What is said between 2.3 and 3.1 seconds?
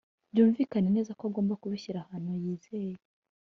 yizeye